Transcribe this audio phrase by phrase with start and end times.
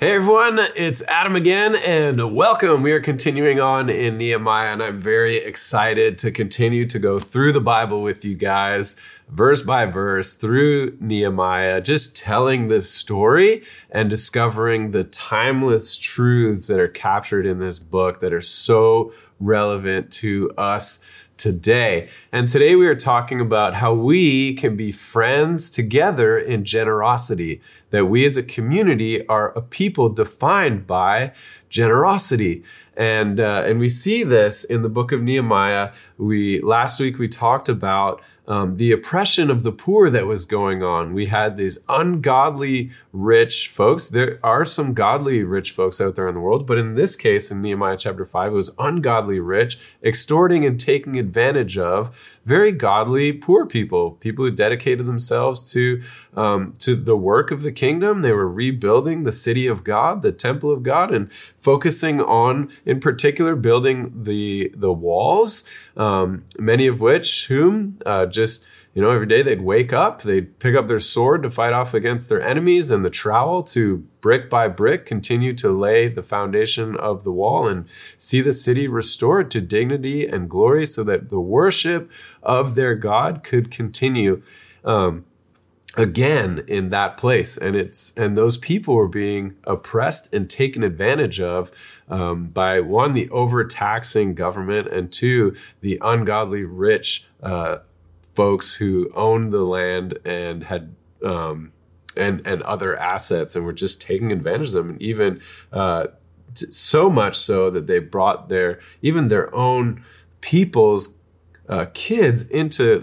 [0.00, 2.80] Hey everyone, it's Adam again, and welcome.
[2.80, 7.52] We are continuing on in Nehemiah, and I'm very excited to continue to go through
[7.52, 8.96] the Bible with you guys,
[9.28, 16.80] verse by verse, through Nehemiah, just telling this story and discovering the timeless truths that
[16.80, 21.00] are captured in this book that are so relevant to us
[21.40, 22.06] today.
[22.32, 28.06] And today we are talking about how we can be friends together in generosity, that
[28.06, 31.32] we as a community are a people defined by
[31.68, 32.62] generosity.
[32.96, 35.92] And, uh, and we see this in the book of Nehemiah.
[36.18, 40.82] We, last week we talked about um, the oppression of the poor that was going
[40.82, 41.14] on.
[41.14, 44.10] We had these ungodly rich folks.
[44.10, 47.52] There are some godly rich folks out there in the world, but in this case,
[47.52, 53.32] in Nehemiah chapter 5, it was ungodly rich, extorting and taking advantage of very godly
[53.32, 56.00] poor people, people who dedicated themselves to,
[56.34, 58.22] um, to the work of the kingdom.
[58.22, 63.00] They were rebuilding the city of God, the temple of God, and focusing on, in
[63.00, 65.64] particular, building the, the walls,
[65.96, 70.58] um, many of which, whom uh, just you know, every day they'd wake up, they'd
[70.58, 74.50] pick up their sword to fight off against their enemies, and the trowel to brick
[74.50, 79.50] by brick continue to lay the foundation of the wall and see the city restored
[79.52, 82.10] to dignity and glory so that the worship
[82.42, 84.42] of their God could continue.
[84.84, 85.24] Um,
[85.96, 91.40] again in that place and it's and those people were being oppressed and taken advantage
[91.40, 97.78] of um, by one the overtaxing government and two the ungodly rich uh,
[98.34, 101.72] folks who owned the land and had um,
[102.16, 105.40] and and other assets and were just taking advantage of them and even
[105.72, 106.06] uh,
[106.54, 110.04] t- so much so that they brought their even their own
[110.40, 111.18] people's
[111.68, 113.00] uh, kids into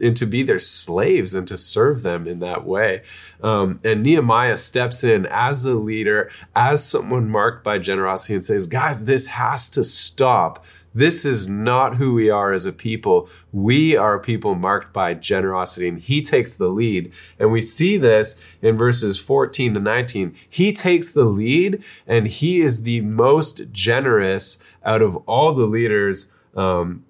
[0.00, 3.02] and to be their slaves and to serve them in that way.
[3.42, 8.66] Um, and Nehemiah steps in as a leader, as someone marked by generosity, and says,
[8.66, 10.64] Guys, this has to stop.
[10.94, 13.28] This is not who we are as a people.
[13.52, 17.12] We are a people marked by generosity, and he takes the lead.
[17.38, 20.34] And we see this in verses 14 to 19.
[20.48, 26.30] He takes the lead, and he is the most generous out of all the leaders.
[26.56, 27.04] Um,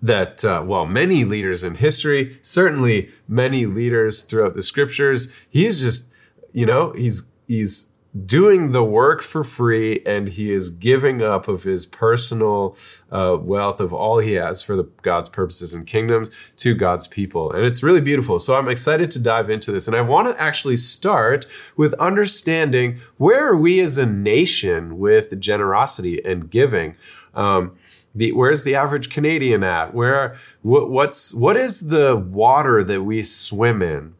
[0.00, 6.04] that, uh, well, many leaders in history, certainly many leaders throughout the scriptures, he's just,
[6.52, 7.88] you know, he's, he's
[8.26, 12.76] doing the work for free and he is giving up of his personal
[13.10, 17.50] uh, wealth of all he has for the god's purposes and kingdoms to god's people
[17.50, 20.40] and it's really beautiful so i'm excited to dive into this and i want to
[20.40, 21.44] actually start
[21.76, 26.94] with understanding where are we as a nation with generosity and giving
[27.34, 27.74] um,
[28.14, 29.92] the, where's the average Canadian at?
[29.92, 34.14] Where what, what's what is the water that we swim in?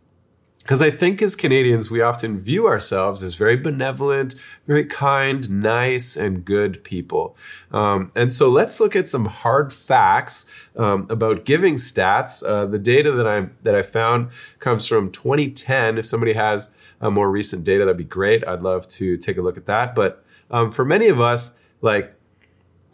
[0.65, 4.35] Because I think as Canadians, we often view ourselves as very benevolent,
[4.67, 7.37] very kind, nice, and good people.
[7.71, 12.43] Um, and so let's look at some hard facts um, about giving stats.
[12.43, 15.99] Uh, the data that I that I found comes from 2010.
[15.99, 18.49] If somebody has a more recent data, that'd be great.
[18.49, 19.95] I'd love to take a look at that.
[19.95, 21.53] But um, for many of us,
[21.83, 22.15] like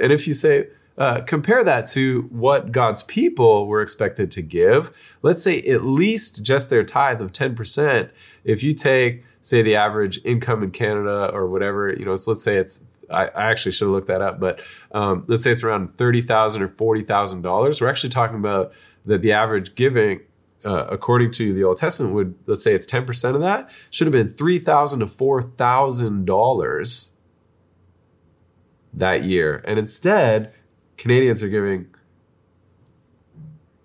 [0.00, 5.16] And if you say, uh, compare that to what God's people were expected to give.
[5.22, 8.10] Let's say at least just their tithe of 10%.
[8.44, 12.42] If you take, say, the average income in Canada or whatever, you know, so let's
[12.42, 12.82] say it's
[13.12, 14.60] I, I actually should have looked that up, but
[14.92, 17.80] um, let's say it's around thirty thousand or forty thousand dollars.
[17.80, 18.72] We're actually talking about
[19.06, 20.20] that the average giving,
[20.64, 24.06] uh, according to the Old Testament, would let's say it's ten percent of that should
[24.06, 27.12] have been three thousand to four thousand dollars
[28.94, 30.52] that year, and instead
[30.96, 31.86] Canadians are giving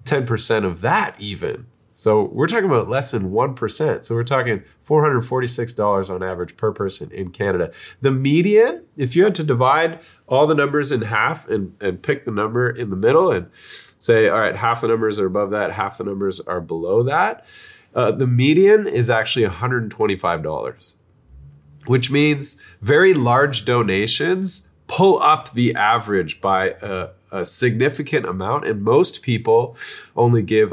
[0.03, 1.67] ten percent of that even.
[1.97, 4.03] So we're talking about less than 1%.
[4.03, 7.71] So we're talking $446 on average per person in Canada.
[8.01, 12.23] The median, if you had to divide all the numbers in half and, and pick
[12.25, 15.71] the number in the middle and say, all right, half the numbers are above that,
[15.71, 17.47] half the numbers are below that,
[17.95, 20.95] uh, the median is actually $125.
[21.87, 28.67] which means very large donations pull up the average by a, a significant amount.
[28.67, 29.75] And most people
[30.15, 30.71] only give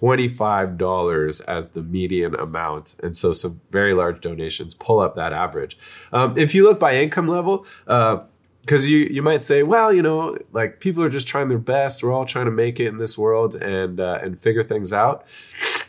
[0.00, 2.96] $125 as the median amount.
[3.02, 5.76] And so some very large donations pull up that average.
[6.12, 8.20] Um, if you look by income level, uh,
[8.60, 12.02] because you you might say, well, you know, like people are just trying their best.
[12.02, 15.24] We're all trying to make it in this world and uh, and figure things out.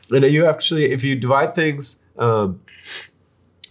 [0.10, 2.62] And you actually, if you divide things um,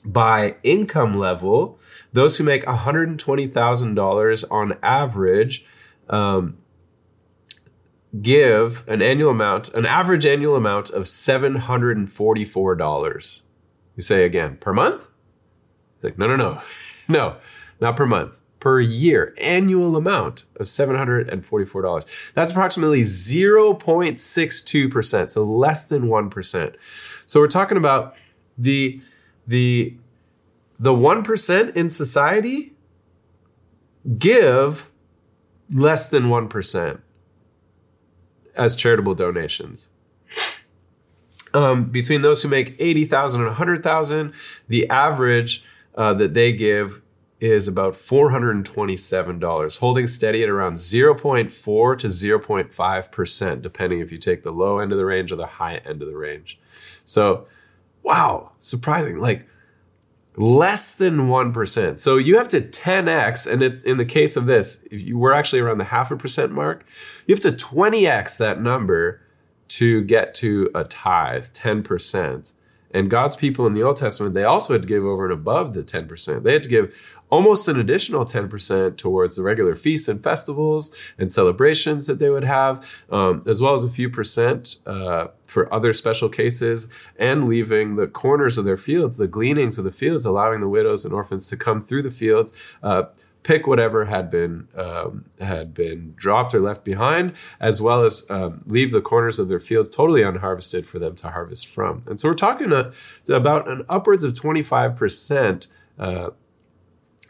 [0.05, 1.79] by income level,
[2.13, 5.65] those who make one hundred and twenty thousand dollars on average.
[6.09, 6.59] Um,
[8.21, 13.43] give an annual amount, an average annual amount of $744.
[13.97, 15.07] You say again, per month?
[15.97, 16.61] It's like, no, no, no,
[17.09, 17.37] no,
[17.81, 22.33] not per month per year, annual amount of $744.
[22.35, 26.75] That's approximately 0.62%, so less than 1%.
[27.27, 28.15] So we're talking about
[28.59, 29.01] the
[29.47, 29.97] the
[30.79, 32.75] the 1% in society
[34.19, 34.91] give
[35.73, 37.01] less than 1%
[38.55, 39.91] as charitable donations.
[41.53, 44.35] Um, between those who make 80,000 and 100,000,
[44.69, 45.65] the average
[45.97, 47.03] uh, that they give
[47.41, 54.53] is about $427, holding steady at around 0.4 to 0.5%, depending if you take the
[54.53, 56.61] low end of the range or the high end of the range.
[57.05, 57.47] So,
[58.03, 59.19] wow, surprising.
[59.19, 59.47] Like,
[60.37, 61.99] less than 1%.
[61.99, 65.61] So you have to 10x, and it, in the case of this, you were actually
[65.61, 66.87] around the half a percent mark,
[67.27, 69.21] you have to 20x that number
[69.69, 72.53] to get to a tithe, 10%.
[72.93, 75.75] And God's people in the Old Testament, they also had to give over and above
[75.75, 76.43] the 10%.
[76.43, 81.31] They had to give almost an additional 10% towards the regular feasts and festivals and
[81.31, 85.93] celebrations that they would have, um, as well as a few percent uh, for other
[85.93, 86.89] special cases,
[87.19, 91.05] and leaving the corners of their fields, the gleanings of the fields, allowing the widows
[91.05, 92.53] and orphans to come through the fields.
[92.83, 93.05] Uh,
[93.43, 98.61] pick whatever had been um, had been dropped or left behind, as well as um,
[98.67, 102.03] leave the corners of their fields totally unharvested for them to harvest from.
[102.07, 102.93] And so we're talking uh,
[103.29, 105.69] about an upwards of twenty five percent
[105.99, 106.31] uh,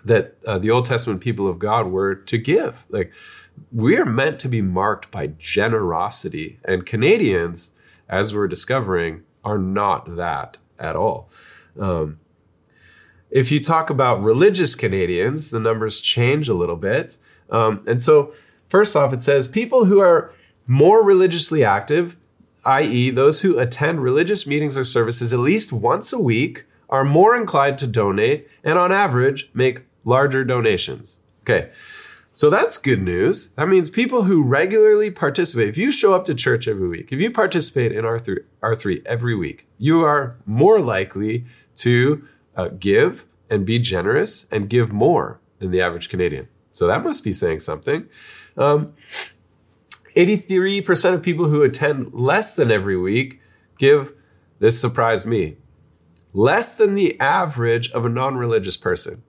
[0.04, 2.86] that uh, the Old Testament people of God were to give.
[2.88, 3.12] Like
[3.72, 7.72] we are meant to be marked by generosity, and Canadians,
[8.08, 11.30] as we're discovering, are not that at all.
[11.78, 12.18] Um,
[13.30, 17.16] if you talk about religious Canadians, the numbers change a little bit.
[17.48, 18.34] Um, and so,
[18.68, 20.32] first off, it says people who are
[20.66, 22.16] more religiously active,
[22.64, 27.36] i.e., those who attend religious meetings or services at least once a week, are more
[27.36, 31.20] inclined to donate and on average make larger donations.
[31.42, 31.70] Okay.
[32.32, 33.48] So that's good news.
[33.56, 37.20] That means people who regularly participate, if you show up to church every week, if
[37.20, 41.44] you participate in R3, R3 every week, you are more likely
[41.76, 42.26] to
[42.56, 46.48] uh, give and be generous and give more than the average Canadian.
[46.72, 48.08] So that must be saying something.
[48.56, 48.94] Um,
[50.16, 53.40] 83% of people who attend less than every week
[53.78, 54.12] give,
[54.60, 55.56] this surprised me,
[56.32, 59.22] less than the average of a non religious person.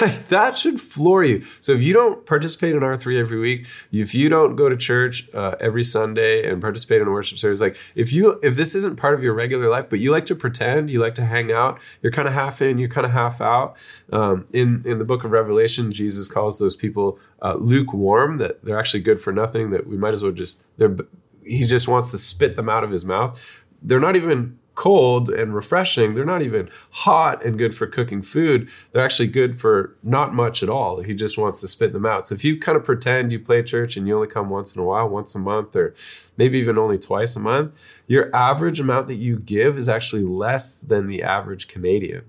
[0.00, 1.42] Like that should floor you.
[1.60, 5.28] So if you don't participate in R3 every week, if you don't go to church
[5.34, 8.96] uh, every Sunday and participate in a worship service, like if you if this isn't
[8.96, 11.80] part of your regular life, but you like to pretend, you like to hang out,
[12.02, 13.76] you're kind of half in, you're kind of half out.
[14.12, 18.78] Um, in in the book of Revelation, Jesus calls those people uh, lukewarm, that they're
[18.78, 19.70] actually good for nothing.
[19.70, 20.96] That we might as well just they're
[21.44, 23.64] he just wants to spit them out of his mouth.
[23.82, 26.14] They're not even cold and refreshing.
[26.14, 28.68] They're not even hot and good for cooking food.
[28.92, 31.00] They're actually good for not much at all.
[31.02, 32.26] He just wants to spit them out.
[32.26, 34.82] So if you kind of pretend you play church and you only come once in
[34.82, 35.94] a while, once a month, or
[36.36, 40.78] maybe even only twice a month, your average amount that you give is actually less
[40.80, 42.24] than the average Canadian.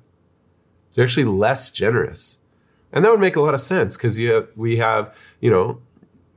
[0.94, 2.38] They're actually less generous.
[2.94, 5.82] And that would make a lot of sense because you we have, you know,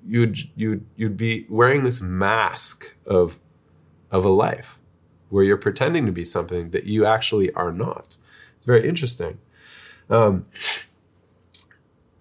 [0.07, 3.39] you'd you'd you'd be wearing this mask of
[4.11, 4.79] of a life
[5.29, 8.17] where you're pretending to be something that you actually are not.
[8.57, 9.39] It's very interesting.
[10.11, 10.47] Um,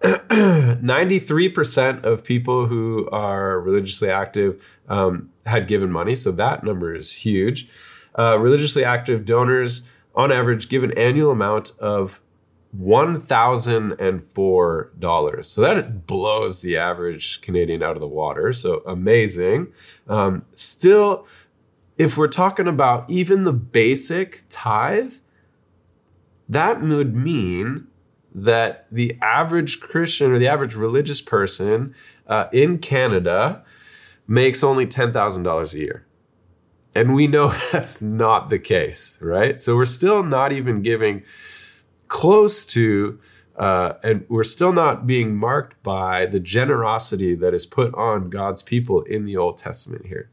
[0.00, 7.12] 93% of people who are religiously active um, had given money, so that number is
[7.12, 7.68] huge.
[8.18, 12.20] Uh, religiously active donors, on average, give an annual amount of
[12.76, 15.44] $1,004.
[15.44, 18.52] So that blows the average Canadian out of the water.
[18.52, 19.72] So amazing.
[20.08, 21.26] Um, still,
[21.98, 25.14] if we're talking about even the basic tithe,
[26.48, 27.88] that would mean
[28.34, 31.94] that the average Christian or the average religious person
[32.28, 33.64] uh, in Canada
[34.28, 36.06] makes only $10,000 a year.
[36.94, 39.60] And we know that's not the case, right?
[39.60, 41.24] So we're still not even giving
[42.06, 43.18] close to,
[43.56, 48.62] uh, and we're still not being marked by the generosity that is put on God's
[48.62, 50.30] people in the Old Testament here.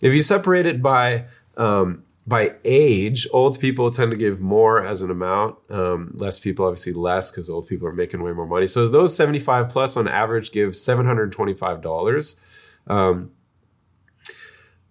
[0.00, 1.26] If you separate it by
[1.56, 5.56] um, by age, old people tend to give more as an amount.
[5.68, 8.66] Um, less people, obviously, less because old people are making way more money.
[8.66, 12.66] So those 75 plus on average give $725.
[12.86, 13.32] Um,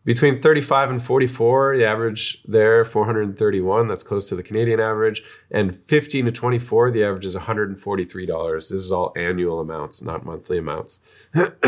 [0.06, 3.88] between 35 and 44, the average there 431.
[3.88, 5.24] That's close to the Canadian average.
[5.52, 8.56] And 15 to 24, the average is $143.
[8.56, 11.02] This is all annual amounts, not monthly amounts.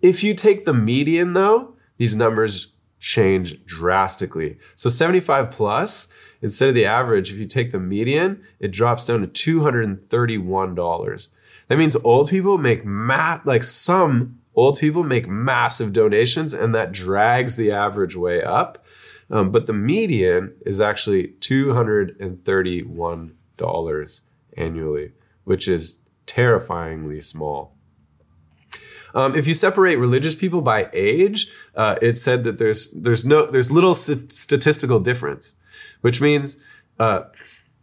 [0.00, 4.58] if you take the median, though, these numbers change drastically.
[4.74, 6.08] So 75 plus,
[6.42, 11.28] instead of the average, if you take the median, it drops down to $231.
[11.68, 16.92] That means old people make ma- like some old people make massive donations and that
[16.92, 18.84] drags the average way up.
[19.30, 24.20] Um, but the median is actually $231
[24.56, 25.12] annually,
[25.44, 27.75] which is terrifyingly small.
[29.14, 33.46] Um, if you separate religious people by age, uh, it said that there's there's no
[33.46, 35.56] there's little statistical difference,
[36.00, 36.62] which means
[36.98, 37.22] uh,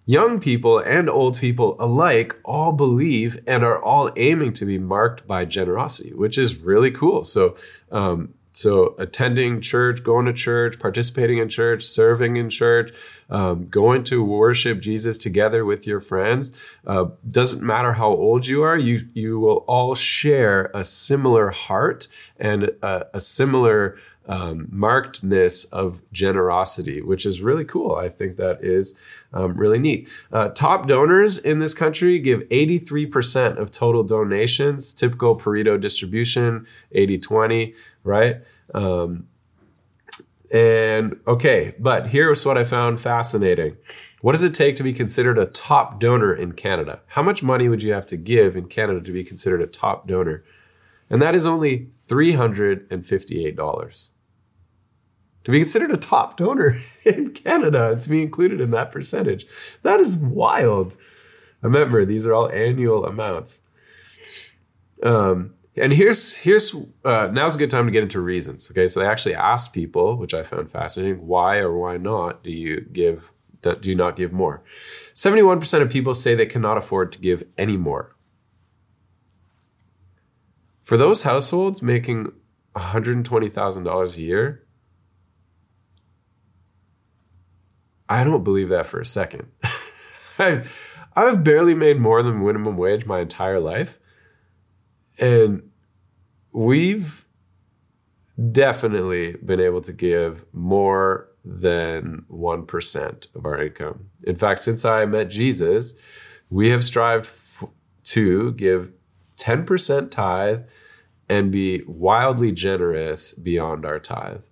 [0.06, 5.26] young people and old people alike all believe and are all aiming to be marked
[5.28, 7.24] by generosity, which is really cool.
[7.24, 7.56] So.
[7.92, 12.92] Um, so, attending church, going to church, participating in church, serving in church,
[13.32, 16.54] um, going to worship Jesus together with your friends,
[16.86, 22.08] uh, doesn't matter how old you are, you, you will all share a similar heart
[22.38, 27.96] and a, a similar um, markedness of generosity, which is really cool.
[27.96, 28.98] I think that is
[29.34, 30.10] um, really neat.
[30.32, 37.18] Uh, top donors in this country give 83% of total donations, typical Pareto distribution, 80
[37.18, 37.74] 20,
[38.04, 38.42] right?
[38.74, 39.28] Um,
[40.52, 43.76] and okay, but here's what I found fascinating.
[44.22, 47.02] What does it take to be considered a top donor in Canada?
[47.08, 50.08] How much money would you have to give in Canada to be considered a top
[50.08, 50.44] donor?
[51.10, 54.10] And that is only $358
[55.44, 59.46] to be considered a top donor in Canada and to be included in that percentage.
[59.82, 60.98] That is wild.
[61.62, 63.62] Remember, these are all annual amounts.
[65.02, 68.70] Um, and here's here's uh, now's a good time to get into reasons.
[68.70, 72.52] Okay, so they actually asked people, which I found fascinating, why or why not do
[72.52, 74.64] you give do you not give more?
[75.14, 78.16] Seventy one percent of people say they cannot afford to give any more.
[80.82, 82.26] For those households making
[82.74, 84.64] one hundred twenty thousand dollars a year,
[88.14, 89.48] I don't believe that for a second.
[90.40, 90.62] I,
[91.16, 93.98] I've barely made more than minimum wage my entire life.
[95.18, 95.72] And
[96.52, 97.26] we've
[98.52, 104.10] definitely been able to give more than 1% of our income.
[104.28, 105.96] In fact, since I met Jesus,
[106.52, 107.64] we have strived f-
[108.04, 108.92] to give
[109.38, 110.68] 10% tithe
[111.28, 114.44] and be wildly generous beyond our tithe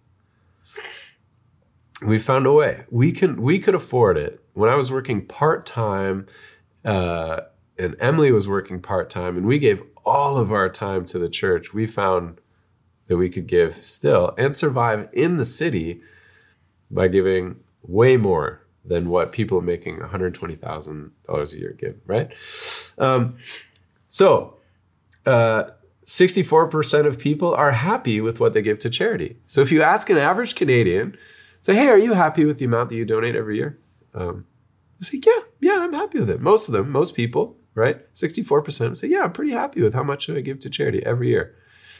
[2.01, 2.85] we found a way.
[2.89, 4.43] We can we could afford it.
[4.53, 6.27] When I was working part time,
[6.83, 7.41] uh,
[7.77, 11.29] and Emily was working part time, and we gave all of our time to the
[11.29, 11.73] church.
[11.73, 12.39] We found
[13.07, 16.01] that we could give still and survive in the city
[16.89, 22.31] by giving way more than what people making $120,000 a year give, right?
[22.97, 23.37] Um,
[24.09, 24.57] so,
[25.25, 25.65] uh,
[26.05, 29.37] 64% of people are happy with what they give to charity.
[29.45, 31.15] So, if you ask an average Canadian,
[31.61, 33.79] say, hey, are you happy with the amount that you donate every year?
[34.13, 34.45] Um,
[34.99, 36.41] I say, yeah, yeah, I'm happy with it.
[36.41, 38.11] Most of them, most people, right?
[38.13, 41.55] 64% say, yeah, I'm pretty happy with how much I give to charity every year.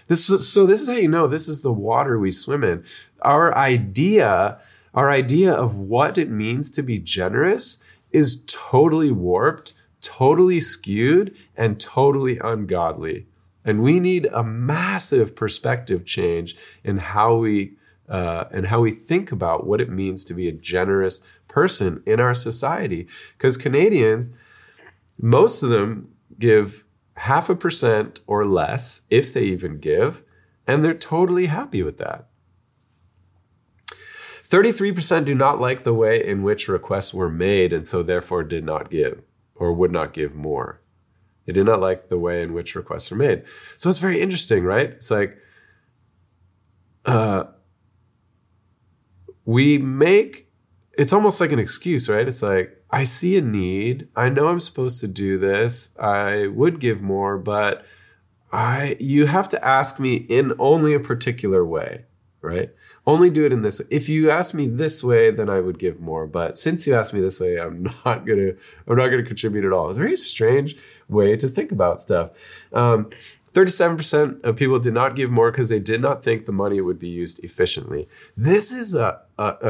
[0.08, 2.84] This so this is how you know this is the water we swim in.
[3.22, 4.60] Our idea,
[4.94, 11.80] our idea of what it means to be generous is totally warped, totally skewed, and
[11.80, 13.28] totally ungodly.
[13.64, 17.74] And we need a massive perspective change in how we
[18.12, 22.20] uh, and how we think about what it means to be a generous person in
[22.20, 23.08] our society.
[23.38, 24.32] Because Canadians,
[25.18, 26.84] most of them give
[27.16, 30.24] half a percent or less, if they even give,
[30.68, 32.28] and they're totally happy with that.
[34.44, 38.66] 33% do not like the way in which requests were made and so therefore did
[38.66, 39.22] not give
[39.56, 40.82] or would not give more.
[41.46, 43.48] They did not like the way in which requests were made.
[43.78, 44.90] So it's very interesting, right?
[44.90, 45.38] It's like,
[47.06, 47.46] uh,
[49.46, 50.48] we make
[50.98, 52.28] it's almost like an excuse, right?
[52.28, 54.10] It's like, I see a need.
[54.16, 55.90] I know I'm supposed to do this.
[55.98, 57.86] I would give more, but
[58.52, 62.06] I you have to ask me in only a particular way.
[62.42, 62.72] right?
[63.06, 63.86] Only do it in this way.
[63.92, 66.26] If you ask me this way, then I would give more.
[66.28, 68.54] But since you asked me this way, I'm not gonna
[68.88, 69.90] I'm not gonna contribute at all.
[69.90, 70.76] It's very strange
[71.12, 72.32] way to think about stuff.
[72.74, 73.10] Um,
[73.54, 76.98] 37% of people did not give more because they did not think the money would
[76.98, 78.08] be used efficiently.
[78.38, 79.20] This is a,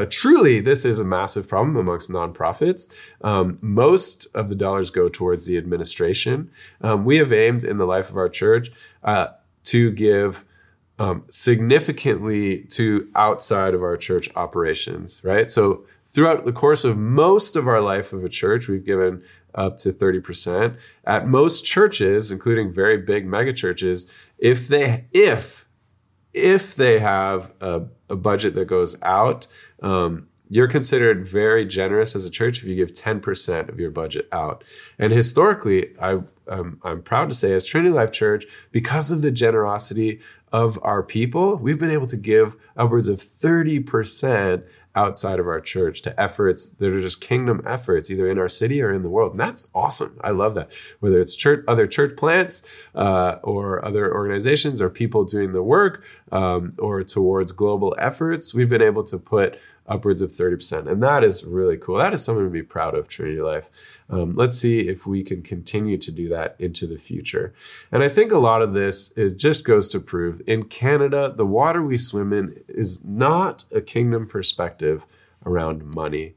[0.08, 2.94] truly, this is a massive problem amongst nonprofits.
[3.22, 6.50] Um, most of the dollars go towards the administration.
[6.80, 8.70] Um, we have aimed in the life of our church
[9.02, 9.28] uh,
[9.64, 10.44] to give
[11.02, 15.50] um, significantly to outside of our church operations, right?
[15.50, 19.24] So throughout the course of most of our life of a church, we've given
[19.56, 20.78] up to 30%.
[21.04, 25.66] At most churches, including very big mega churches, if they if
[26.32, 29.48] if they have a, a budget that goes out,
[29.82, 34.28] um, you're considered very generous as a church if you give 10% of your budget
[34.32, 34.64] out.
[34.98, 39.30] And historically, I, um, I'm proud to say, as Trinity Life Church, because of the
[39.30, 40.20] generosity
[40.52, 46.02] of our people, we've been able to give upwards of 30% outside of our church
[46.02, 49.32] to efforts that are just kingdom efforts, either in our city or in the world.
[49.32, 50.18] And that's awesome.
[50.22, 50.70] I love that.
[51.00, 56.04] Whether it's church, other church plants, uh, or other organizations, or people doing the work,
[56.30, 59.58] um, or towards global efforts, we've been able to put
[59.92, 60.90] upwards of 30%.
[60.90, 61.98] And that is really cool.
[61.98, 64.02] That is something to be proud of, Trinity Life.
[64.08, 67.52] Um, let's see if we can continue to do that into the future.
[67.92, 71.46] And I think a lot of this it just goes to prove in Canada, the
[71.46, 75.06] water we swim in is not a kingdom perspective
[75.44, 76.36] around money.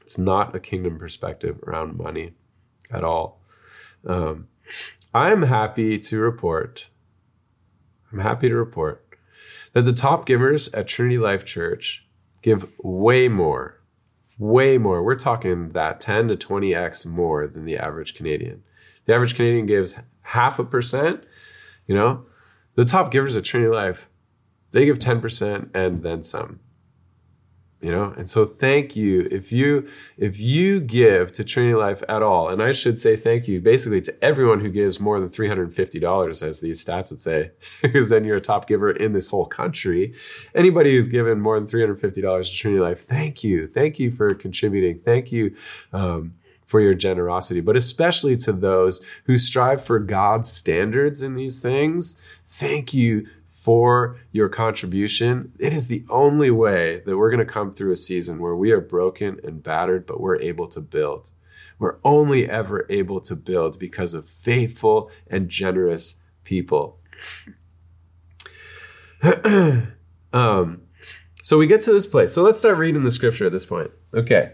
[0.00, 2.32] It's not a kingdom perspective around money
[2.90, 3.40] at all.
[4.04, 4.48] Um,
[5.14, 6.88] I'm happy to report,
[8.12, 9.06] I'm happy to report
[9.72, 12.05] that the top givers at Trinity Life Church
[12.46, 13.80] give way more,
[14.38, 15.02] way more.
[15.02, 18.62] We're talking that 10 to 20x more than the average Canadian.
[19.04, 21.24] The average Canadian gives half a percent.
[21.88, 22.24] You know,
[22.76, 24.08] the top givers at Trinity Life,
[24.70, 26.60] they give 10% and then some
[27.82, 28.14] you know?
[28.16, 29.28] And so thank you.
[29.30, 33.46] If you if you give to trinity life at all and i should say thank
[33.46, 37.50] you basically to everyone who gives more than $350 as these stats would say
[37.82, 40.14] because then you're a top giver in this whole country.
[40.54, 42.02] Anybody who's given more than $350
[42.44, 43.66] to trinity life thank you.
[43.66, 44.98] Thank you for contributing.
[44.98, 45.54] Thank you
[45.92, 46.34] um,
[46.64, 52.20] for your generosity, but especially to those who strive for God's standards in these things.
[52.44, 53.26] Thank you
[53.66, 55.50] for your contribution.
[55.58, 58.70] It is the only way that we're going to come through a season where we
[58.70, 61.32] are broken and battered, but we're able to build.
[61.80, 67.00] We're only ever able to build because of faithful and generous people.
[70.32, 70.82] um,
[71.42, 72.32] so we get to this place.
[72.32, 73.90] So let's start reading the scripture at this point.
[74.14, 74.52] Okay.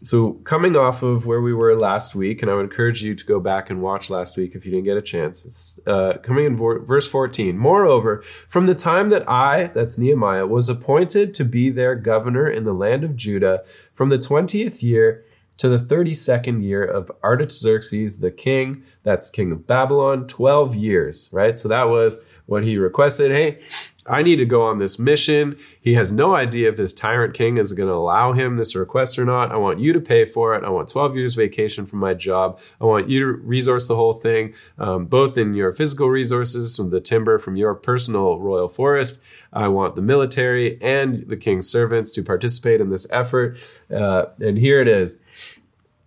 [0.00, 3.24] So, coming off of where we were last week, and I would encourage you to
[3.24, 5.44] go back and watch last week if you didn't get a chance.
[5.44, 7.58] It's uh, coming in verse 14.
[7.58, 12.62] Moreover, from the time that I, that's Nehemiah, was appointed to be their governor in
[12.62, 15.24] the land of Judah, from the 20th year
[15.56, 21.58] to the 32nd year of Artaxerxes the king, that's king of Babylon, 12 years, right?
[21.58, 23.30] So that was what he requested.
[23.30, 23.58] Hey,
[24.06, 25.58] I need to go on this mission.
[25.82, 29.18] He has no idea if this tyrant king is going to allow him this request
[29.18, 29.52] or not.
[29.52, 30.64] I want you to pay for it.
[30.64, 32.58] I want 12 years vacation from my job.
[32.80, 36.88] I want you to resource the whole thing, um, both in your physical resources from
[36.88, 39.22] the timber from your personal royal forest.
[39.52, 43.58] I want the military and the king's servants to participate in this effort.
[43.94, 45.18] Uh, and here it is.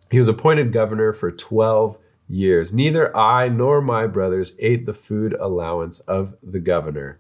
[0.10, 2.00] He was appointed governor for 12
[2.32, 2.74] years.
[2.74, 7.20] Neither I nor my brothers ate the food allowance of the governor.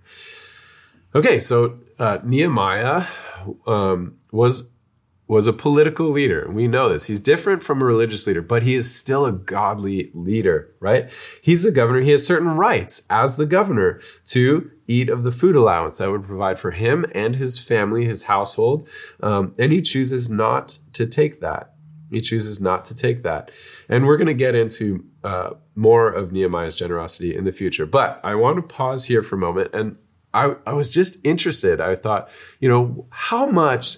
[1.13, 3.05] Okay, so uh, Nehemiah
[3.67, 4.71] um, was
[5.31, 6.45] was a political leader.
[6.51, 7.07] We know this.
[7.07, 11.09] He's different from a religious leader, but he is still a godly leader, right?
[11.41, 12.01] He's the governor.
[12.01, 16.25] He has certain rights as the governor to eat of the food allowance that would
[16.25, 18.89] provide for him and his family, his household.
[19.23, 21.70] Um, and he chooses not to take that.
[22.11, 23.51] He chooses not to take that.
[23.89, 27.85] And we're going to get into uh, more of Nehemiah's generosity in the future.
[27.85, 29.71] But I want to pause here for a moment.
[29.73, 29.97] And
[30.33, 31.81] I, I was just interested.
[31.81, 33.97] I thought, you know, how much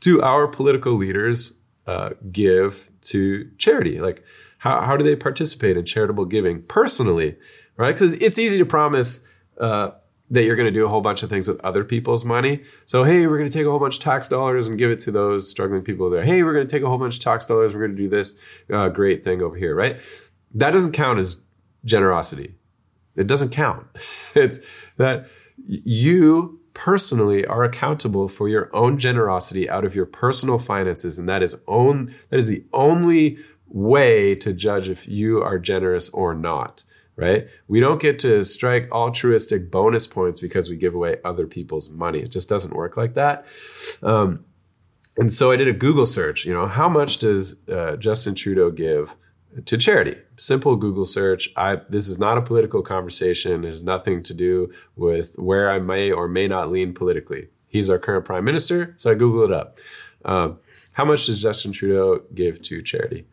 [0.00, 1.54] do our political leaders
[1.86, 4.00] uh, give to charity?
[4.00, 4.24] Like,
[4.58, 7.36] how, how do they participate in charitable giving personally,
[7.76, 7.94] right?
[7.94, 9.20] Because it's easy to promise
[9.60, 9.90] uh,
[10.30, 12.62] that you're going to do a whole bunch of things with other people's money.
[12.84, 14.98] So, hey, we're going to take a whole bunch of tax dollars and give it
[15.00, 16.24] to those struggling people there.
[16.24, 17.74] Hey, we're going to take a whole bunch of tax dollars.
[17.74, 20.00] We're going to do this uh, great thing over here, right?
[20.54, 21.42] That doesn't count as
[21.84, 22.54] generosity.
[23.16, 23.86] It doesn't count.
[24.34, 25.28] it's that
[25.66, 31.42] you personally are accountable for your own generosity out of your personal finances, and that
[31.42, 36.84] is own that is the only way to judge if you are generous or not
[37.18, 37.48] right?
[37.66, 42.20] We don't get to strike altruistic bonus points because we give away other people's money.
[42.20, 43.46] It just doesn't work like that.
[44.04, 44.44] Um,
[45.16, 46.44] and so I did a Google search.
[46.44, 49.16] You know, how much does uh, Justin Trudeau give
[49.64, 50.14] to charity?
[50.36, 51.50] Simple Google search.
[51.56, 53.64] I this is not a political conversation.
[53.64, 57.48] It has nothing to do with where I may or may not lean politically.
[57.66, 59.76] He's our current prime minister, so I Google it up.
[60.24, 60.60] Um,
[60.92, 63.26] how much does Justin Trudeau give to charity?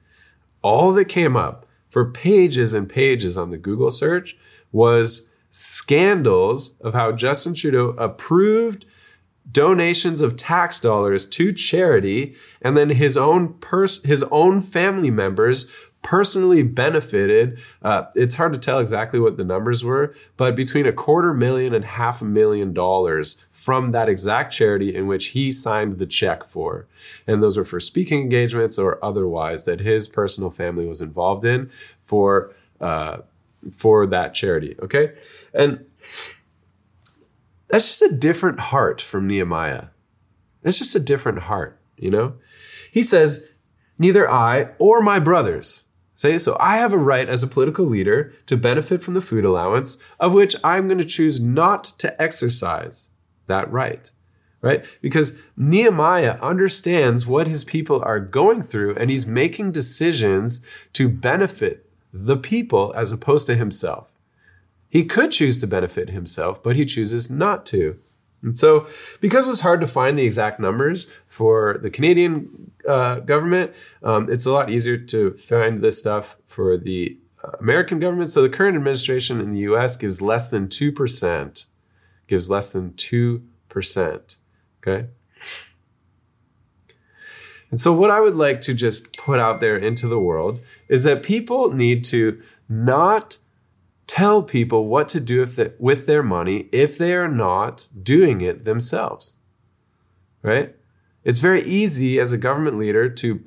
[0.64, 1.65] All that came up
[1.96, 4.36] for pages and pages on the Google search
[4.74, 8.84] was scandals of how Justin Trudeau approved
[9.50, 15.74] donations of tax dollars to charity and then his own pers- his own family members
[16.06, 20.94] personally benefited uh, it's hard to tell exactly what the numbers were but between a
[20.94, 25.94] quarter million and half a million dollars from that exact charity in which he signed
[25.94, 26.88] the check for
[27.26, 31.68] and those were for speaking engagements or otherwise that his personal family was involved in
[32.04, 33.18] for uh,
[33.72, 35.12] for that charity okay
[35.54, 35.84] and
[37.68, 39.88] that's just a different heart from Nehemiah.
[40.62, 42.36] That's just a different heart, you know?
[42.92, 43.50] He says,
[43.98, 45.85] Neither I or my brothers
[46.38, 46.58] so.
[46.60, 50.34] I have a right as a political leader to benefit from the food allowance, of
[50.34, 53.12] which I'm going to choose not to exercise
[53.48, 54.12] that right.
[54.62, 54.86] Right?
[55.02, 61.88] Because Nehemiah understands what his people are going through and he's making decisions to benefit
[62.12, 64.12] the people as opposed to himself.
[64.90, 68.00] He could choose to benefit himself, but he chooses not to.
[68.46, 68.88] And so,
[69.22, 74.28] because it was hard to find the exact numbers for the Canadian uh, government, um,
[74.30, 78.30] it's a lot easier to find this stuff for the uh, American government.
[78.30, 81.66] So, the current administration in the US gives less than 2%,
[82.28, 84.36] gives less than 2%.
[84.78, 85.08] Okay.
[87.72, 91.04] And so, what I would like to just put out there into the world is
[91.04, 93.40] that people need to not
[94.08, 98.66] tell people what to do the, with their money if they are not doing it
[98.66, 99.38] themselves.
[100.42, 100.76] Right?
[101.24, 103.44] It's very easy as a government leader to,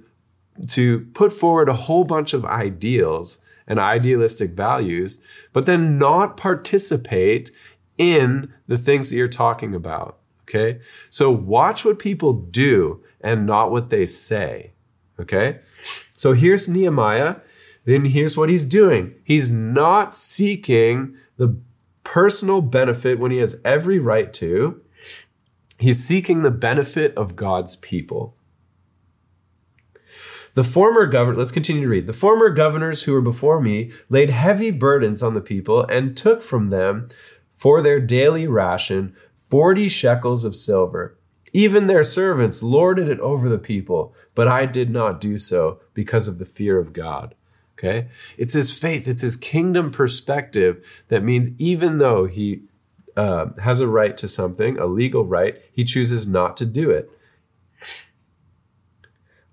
[0.68, 5.20] to put forward a whole bunch of ideals and idealistic values,
[5.52, 7.50] but then not participate
[7.98, 10.18] in the things that you're talking about.
[10.42, 10.80] Okay?
[11.10, 14.72] So watch what people do and not what they say.
[15.20, 15.58] Okay?
[16.16, 17.36] So here's Nehemiah
[17.88, 21.56] then here's what he's doing he's not seeking the
[22.04, 24.80] personal benefit when he has every right to,
[25.78, 28.34] he's seeking the benefit of God's people.
[30.54, 32.06] The former governor, let's continue to read.
[32.06, 36.42] The former governors who were before me laid heavy burdens on the people and took
[36.42, 37.08] from them
[37.54, 39.14] for their daily ration
[39.48, 41.16] 40 shekels of silver.
[41.52, 46.28] Even their servants lorded it over the people, but I did not do so because
[46.28, 47.34] of the fear of God.
[47.78, 48.08] Okay?
[48.36, 52.62] It's his faith, it's his kingdom perspective that means even though he
[53.16, 57.10] uh, has a right to something, a legal right, he chooses not to do it.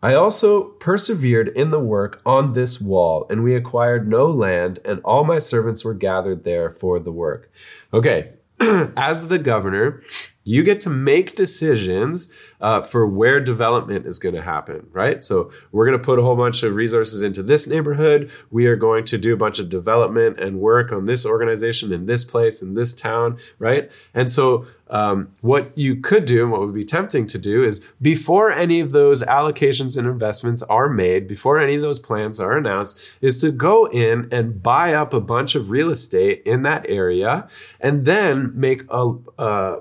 [0.01, 5.01] I also persevered in the work on this wall, and we acquired no land, and
[5.03, 7.51] all my servants were gathered there for the work.
[7.91, 8.33] Okay,
[8.95, 10.03] as the governor,
[10.45, 12.31] you get to make decisions
[12.62, 15.23] uh, for where development is going to happen, right?
[15.23, 18.31] So we're going to put a whole bunch of resources into this neighborhood.
[18.51, 22.05] We are going to do a bunch of development and work on this organization in
[22.05, 23.91] this place, in this town, right?
[24.13, 27.91] And so um, what you could do and what would be tempting to do is
[27.99, 32.55] before any of those allocations and investments are made, before any of those plans are
[32.55, 36.86] announced, is to go in and buy up a bunch of real estate in that
[36.88, 37.47] area
[37.81, 39.77] and then make a, a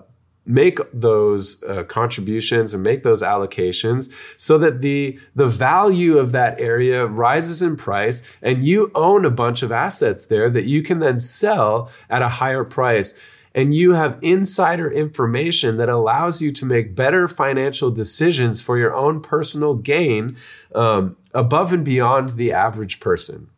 [0.47, 6.59] make those uh, contributions and make those allocations so that the the value of that
[6.61, 10.99] area rises in price and you own a bunch of assets there that you can
[10.99, 13.23] then sell at a higher price.
[13.57, 18.93] And you have insider information that allows you to make better financial decisions for your
[18.93, 20.37] own personal gain
[20.75, 23.49] um, above and beyond the average person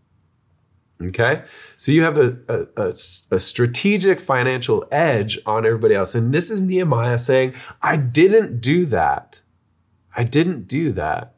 [1.02, 1.42] Okay.
[1.76, 2.94] So you have a, a,
[3.30, 6.14] a, strategic financial edge on everybody else.
[6.14, 9.42] And this is Nehemiah saying, I didn't do that.
[10.16, 11.34] I didn't do that.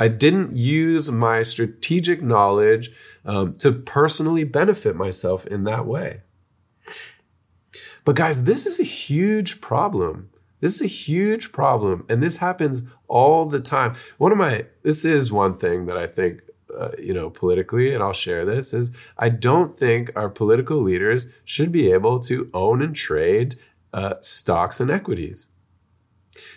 [0.00, 2.90] I didn't use my strategic knowledge
[3.24, 6.22] um, to personally benefit myself in that way.
[8.04, 10.30] But guys, this is a huge problem.
[10.60, 12.04] This is a huge problem.
[12.08, 13.94] And this happens all the time.
[14.18, 16.42] One of my, this is one thing that I think
[16.78, 21.26] uh, you know, politically, and I'll share this, is I don't think our political leaders
[21.44, 23.56] should be able to own and trade
[23.92, 25.48] uh, stocks and equities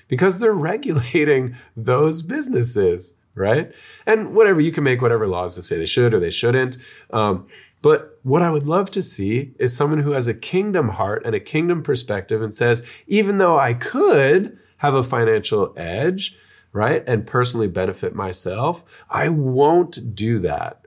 [0.08, 3.74] because they're regulating those businesses, right?
[4.06, 6.78] And whatever, you can make whatever laws to say they should or they shouldn't.
[7.12, 7.48] Um,
[7.82, 11.34] but what I would love to see is someone who has a kingdom heart and
[11.34, 16.38] a kingdom perspective and says, even though I could have a financial edge,
[16.72, 20.86] right, and personally benefit myself, I won't do that.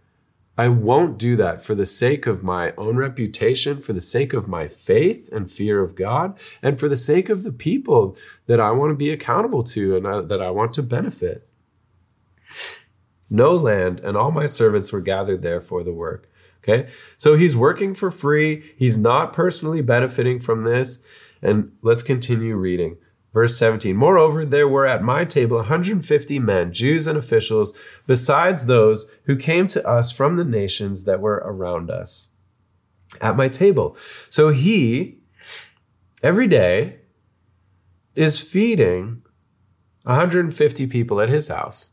[0.56, 4.48] I won't do that for the sake of my own reputation, for the sake of
[4.48, 8.16] my faith and fear of God, and for the sake of the people
[8.46, 11.48] that I want to be accountable to and I, that I want to benefit.
[13.30, 16.28] No land, and all my servants were gathered there for the work.
[16.62, 16.88] Okay.
[17.16, 18.62] So he's working for free.
[18.76, 21.02] He's not personally benefiting from this.
[21.42, 22.98] And let's continue reading.
[23.32, 27.72] Verse 17 Moreover, there were at my table 150 men, Jews and officials,
[28.06, 32.28] besides those who came to us from the nations that were around us
[33.20, 33.96] at my table.
[34.28, 35.18] So he,
[36.22, 36.98] every day,
[38.14, 39.22] is feeding
[40.04, 41.92] 150 people at his house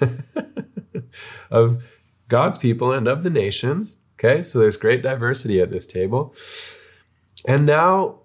[1.50, 1.98] of
[2.28, 3.98] God's people and of the nations.
[4.18, 6.34] Okay, so there's great diversity at this table.
[7.46, 8.19] And now,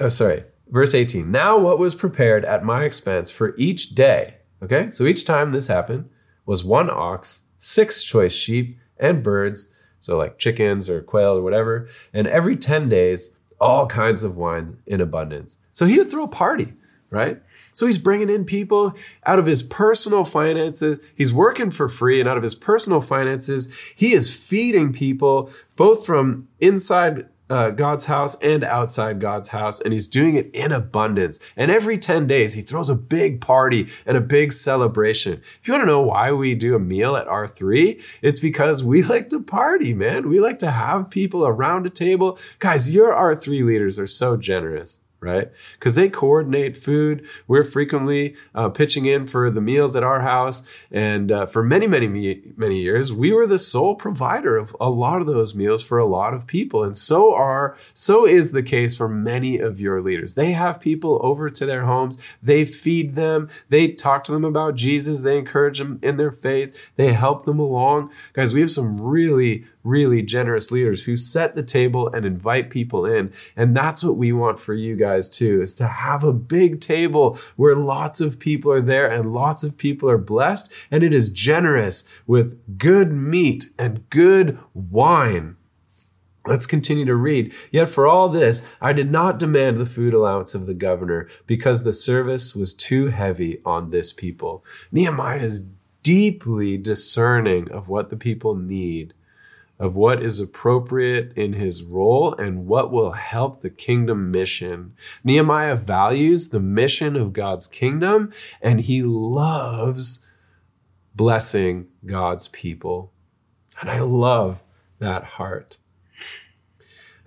[0.00, 1.30] oh, sorry, verse 18.
[1.30, 5.68] Now, what was prepared at my expense for each day, okay, so each time this
[5.68, 6.08] happened,
[6.46, 9.68] was one ox, six choice sheep, and birds,
[10.00, 14.78] so like chickens or quail or whatever, and every 10 days, all kinds of wine
[14.86, 15.58] in abundance.
[15.72, 16.74] So he would throw a party
[17.10, 17.42] right?
[17.72, 18.94] So he's bringing in people
[19.26, 21.00] out of his personal finances.
[21.14, 26.06] He's working for free, and out of his personal finances, he is feeding people both
[26.06, 31.40] from inside uh, God's house and outside God's house, and he's doing it in abundance.
[31.56, 35.34] And every 10 days, he throws a big party and a big celebration.
[35.34, 39.02] If you want to know why we do a meal at R3, it's because we
[39.10, 40.28] like to party, man.
[40.28, 42.38] We like to have people around a table.
[42.58, 45.50] Guys, your R3 leaders are so generous right?
[45.74, 47.26] Because they coordinate food.
[47.46, 50.68] We're frequently uh, pitching in for the meals at our house.
[50.90, 55.20] And uh, for many, many, many years, we were the sole provider of a lot
[55.20, 56.82] of those meals for a lot of people.
[56.82, 60.34] And so are, so is the case for many of your leaders.
[60.34, 62.22] They have people over to their homes.
[62.42, 63.48] They feed them.
[63.68, 65.22] They talk to them about Jesus.
[65.22, 66.92] They encourage them in their faith.
[66.96, 68.12] They help them along.
[68.32, 73.06] Guys, we have some really, really generous leaders who set the table and invite people
[73.06, 73.32] in.
[73.56, 77.38] And that's what we want for you guys too, is to have a big table
[77.56, 80.72] where lots of people are there and lots of people are blessed.
[80.90, 85.56] And it is generous with good meat and good wine.
[86.46, 87.54] Let's continue to read.
[87.70, 91.82] Yet for all this, I did not demand the food allowance of the governor because
[91.84, 94.64] the service was too heavy on this people.
[94.90, 95.66] Nehemiah is
[96.02, 99.12] deeply discerning of what the people need
[99.80, 104.92] of what is appropriate in his role and what will help the kingdom mission.
[105.24, 110.24] Nehemiah values the mission of God's kingdom and he loves
[111.14, 113.12] blessing God's people.
[113.80, 114.62] And I love
[114.98, 115.78] that heart.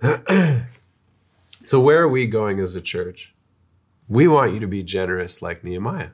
[1.64, 3.34] so, where are we going as a church?
[4.08, 6.10] We want you to be generous like Nehemiah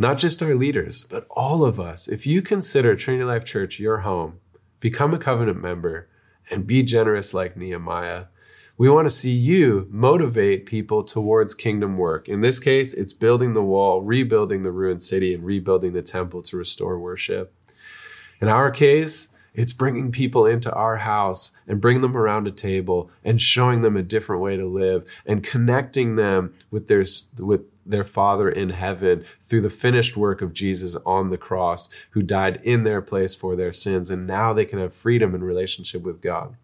[0.00, 2.08] not just our leaders, but all of us.
[2.08, 4.40] If you consider Trinity Life Church your home,
[4.80, 6.08] become a covenant member
[6.50, 8.24] and be generous like Nehemiah.
[8.78, 12.30] We want to see you motivate people towards kingdom work.
[12.30, 16.40] In this case, it's building the wall, rebuilding the ruined city, and rebuilding the temple
[16.44, 17.54] to restore worship.
[18.40, 23.10] In our case, it's bringing people into our house and bringing them around a table
[23.24, 27.04] and showing them a different way to live and connecting them with their,
[27.38, 32.22] with their Father in heaven through the finished work of Jesus on the cross, who
[32.22, 34.10] died in their place for their sins.
[34.10, 36.56] And now they can have freedom and relationship with God.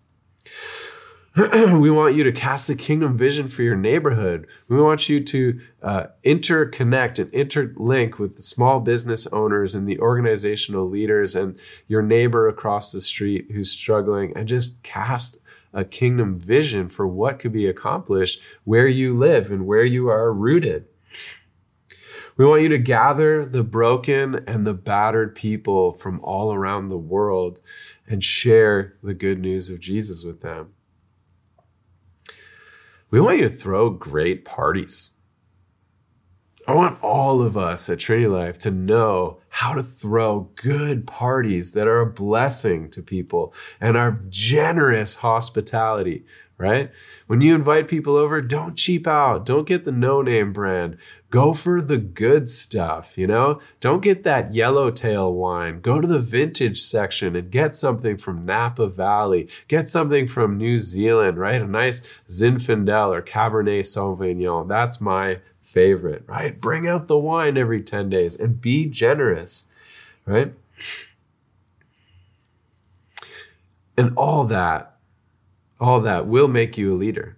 [1.75, 4.49] we want you to cast the kingdom vision for your neighborhood.
[4.68, 9.99] We want you to uh, interconnect and interlink with the small business owners and the
[9.99, 15.37] organizational leaders and your neighbor across the street who's struggling and just cast
[15.75, 20.33] a kingdom vision for what could be accomplished where you live and where you are
[20.33, 20.87] rooted.
[22.38, 26.96] We want you to gather the broken and the battered people from all around the
[26.96, 27.61] world
[28.07, 30.72] and share the good news of Jesus with them.
[33.11, 35.11] We want you to throw great parties.
[36.66, 41.73] I want all of us at Trinity Life to know how to throw good parties
[41.75, 46.25] that are a blessing to people and our generous hospitality,
[46.59, 46.90] right?
[47.27, 49.45] When you invite people over, don't cheap out.
[49.45, 50.97] Don't get the no name brand.
[51.29, 53.61] Go for the good stuff, you know?
[53.81, 55.81] Don't get that yellowtail wine.
[55.81, 59.49] Go to the vintage section and get something from Napa Valley.
[59.69, 61.61] Get something from New Zealand, right?
[61.61, 64.69] A nice Zinfandel or Cabernet Sauvignon.
[64.69, 66.59] That's my favorite, right?
[66.59, 69.66] Bring out the wine every 10 days and be generous,
[70.25, 70.55] right?
[73.99, 74.96] And all that
[75.81, 77.37] all that will make you a leader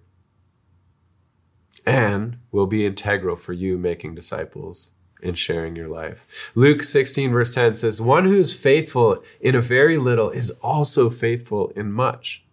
[1.85, 6.51] and will be integral for you making disciples and sharing your life.
[6.55, 11.09] Luke 16, verse 10 says, One who is faithful in a very little is also
[11.09, 12.45] faithful in much.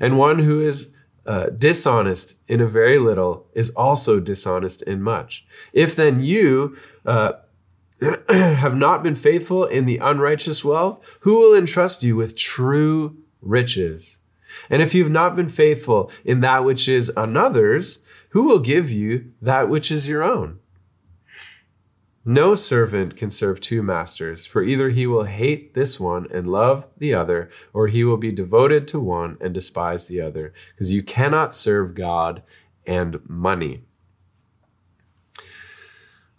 [0.00, 5.46] And one who is uh, dishonest in a very little is also dishonest in much.
[5.72, 6.76] If then you
[7.06, 7.34] uh,
[8.28, 14.18] have not been faithful in the unrighteous wealth, who will entrust you with true riches?
[14.70, 19.32] And if you've not been faithful in that which is another's, who will give you
[19.40, 20.58] that which is your own?
[22.24, 26.86] No servant can serve two masters, for either he will hate this one and love
[26.96, 31.02] the other, or he will be devoted to one and despise the other, because you
[31.02, 32.44] cannot serve God
[32.86, 33.82] and money.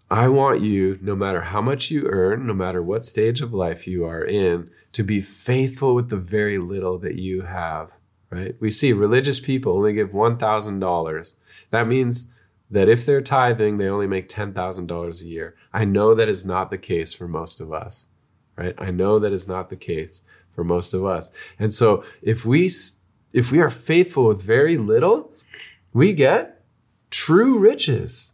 [0.10, 3.86] I want you, no matter how much you earn, no matter what stage of life
[3.86, 7.99] you are in, to be faithful with the very little that you have
[8.34, 8.56] right?
[8.60, 11.36] We see religious people only give $1,000.
[11.69, 12.32] That means
[12.72, 15.56] that if they're tithing, they only make $10,000 a year.
[15.72, 18.08] I know that is not the case for most of us,
[18.56, 18.74] right?
[18.80, 21.32] I know that is not the case for most of us.
[21.60, 22.69] And so if we
[23.32, 25.32] if we are faithful with very little,
[25.91, 26.63] we get
[27.10, 28.34] true riches,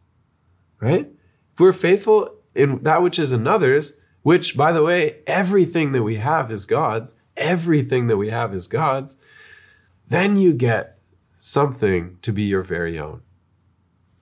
[0.79, 1.09] right?
[1.53, 6.17] If we're faithful in that which is another's, which by the way, everything that we
[6.17, 9.17] have is God's, everything that we have is God's,
[10.10, 11.00] then you get
[11.34, 13.22] something to be your very own.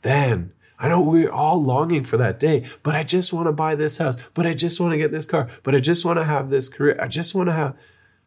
[0.04, 3.74] Then I know we're all longing for that day, but I just want to buy
[3.74, 6.26] this house, but I just want to get this car, but I just want to
[6.26, 6.98] have this career.
[7.02, 7.76] I just want to have,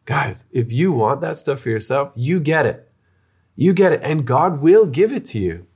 [0.05, 2.91] guys, if you want that stuff for yourself, you get it.
[3.55, 5.67] You get it, and God will give it to you.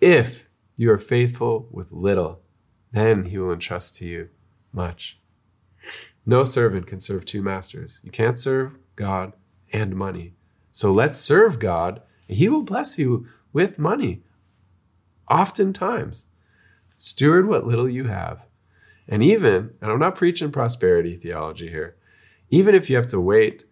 [0.00, 2.40] If you are faithful with little,
[2.90, 4.30] then He will entrust to you
[4.72, 5.20] much.
[6.24, 8.00] No servant can serve two masters.
[8.02, 9.34] You can't serve God
[9.72, 10.35] and money.
[10.76, 12.02] So let's serve God.
[12.28, 14.20] and He will bless you with money.
[15.26, 16.26] Oftentimes,
[16.98, 18.46] steward what little you have.
[19.08, 21.96] And even, and I'm not preaching prosperity theology here,
[22.50, 23.64] even if you have to wait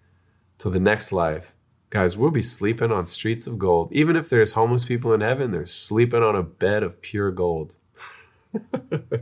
[0.57, 1.55] till the next life,
[1.91, 3.93] guys, we'll be sleeping on streets of gold.
[3.93, 7.77] Even if there's homeless people in heaven, they're sleeping on a bed of pure gold.
[8.73, 9.21] Look at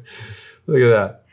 [0.69, 1.25] that.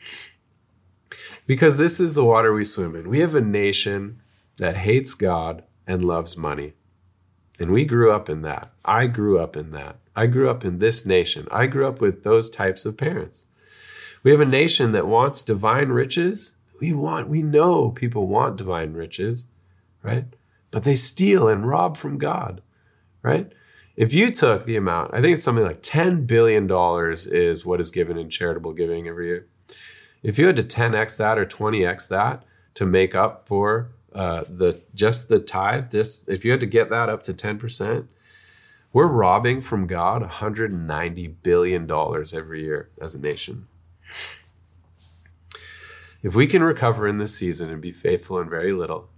[1.46, 3.08] Because this is the water we swim in.
[3.08, 4.20] We have a nation
[4.56, 6.74] that hates God and loves money.
[7.58, 8.70] And we grew up in that.
[8.84, 9.96] I grew up in that.
[10.16, 11.46] I grew up in this nation.
[11.50, 13.46] I grew up with those types of parents.
[14.22, 16.56] We have a nation that wants divine riches.
[16.80, 19.46] We want, we know people want divine riches,
[20.02, 20.24] right?
[20.70, 22.62] But they steal and rob from God,
[23.22, 23.52] right?
[23.96, 26.70] If you took the amount, I think it's something like $10 billion
[27.30, 29.46] is what is given in charitable giving every year.
[30.22, 34.80] If you had to 10x that or 20x that to make up for uh, the
[34.94, 38.06] just the tithe, this if you had to get that up to 10%,
[38.92, 43.68] we're robbing from God 190 billion dollars every year as a nation.
[46.22, 49.08] If we can recover in this season and be faithful in very little,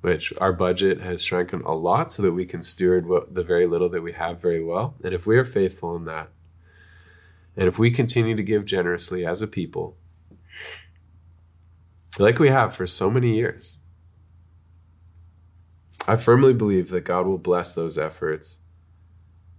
[0.00, 3.66] which our budget has shrunken a lot so that we can steward what, the very
[3.66, 6.30] little that we have very well, and if we are faithful in that,
[7.56, 9.96] and if we continue to give generously as a people,
[12.18, 13.76] like we have for so many years,
[16.06, 18.60] I firmly believe that God will bless those efforts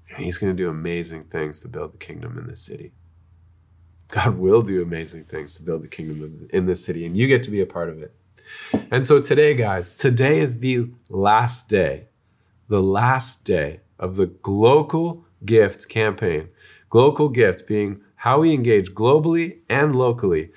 [0.10, 2.92] and He's going to do amazing things to build the kingdom in this city.
[4.10, 7.42] God will do amazing things to build the kingdom in this city, and you get
[7.44, 8.14] to be a part of it.
[8.92, 12.08] And so today, guys, today is the last day,
[12.70, 16.50] the last day of the Global Gift campaign.
[16.90, 20.52] Global Gift being how we engage globally and locally.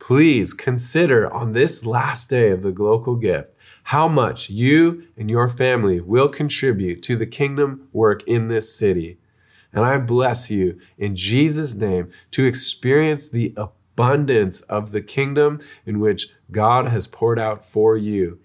[0.00, 3.52] Please consider on this last day of the Global Gift
[3.84, 9.18] how much you and your family will contribute to the kingdom work in this city.
[9.72, 16.00] And I bless you in Jesus' name to experience the abundance of the kingdom in
[16.00, 18.40] which God has poured out for you.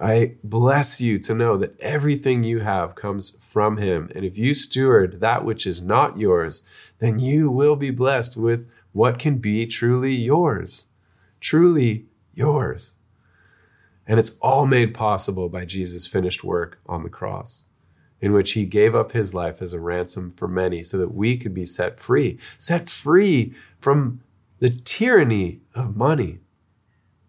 [0.00, 4.10] I bless you to know that everything you have comes from Him.
[4.16, 6.64] And if you steward that which is not yours,
[6.98, 10.88] then you will be blessed with what can be truly yours.
[11.44, 12.96] Truly yours.
[14.06, 17.66] And it's all made possible by Jesus' finished work on the cross,
[18.20, 21.36] in which he gave up his life as a ransom for many so that we
[21.36, 24.20] could be set free, set free from
[24.58, 26.38] the tyranny of money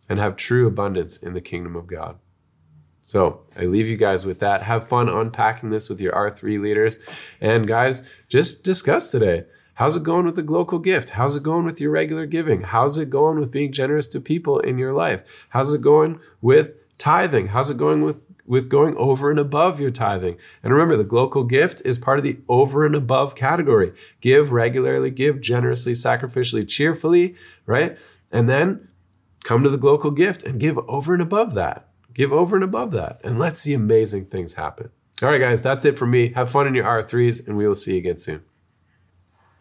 [0.09, 2.18] and have true abundance in the kingdom of God.
[3.03, 4.63] So I leave you guys with that.
[4.63, 6.99] Have fun unpacking this with your R3 leaders.
[7.41, 9.43] And guys, just discuss today.
[9.76, 11.12] How's it going with the local gift?
[11.12, 12.62] How's it going with your regular giving?
[12.62, 15.48] How's it going with being generous to people in your life?
[15.50, 17.48] How's it going with tithing?
[17.48, 20.38] How's it going with with going over and above your tithing.
[20.64, 23.92] And remember, the local gift is part of the over and above category.
[24.22, 27.98] Give regularly, give generously, sacrificially, cheerfully, right?
[28.32, 28.88] And then
[29.44, 31.90] come to the local gift and give over and above that.
[32.14, 33.20] Give over and above that.
[33.24, 34.90] And let's see amazing things happen.
[35.22, 36.34] All right, guys, that's it for me.
[36.34, 38.44] Have fun in your R3s, and we will see you again soon.